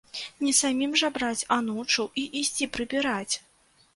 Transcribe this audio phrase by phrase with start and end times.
[0.45, 3.35] Не самім жа браць анучу і ісці прыбіраць!